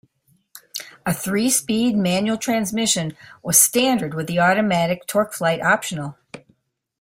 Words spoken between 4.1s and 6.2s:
with the automatic TorqueFlite optional.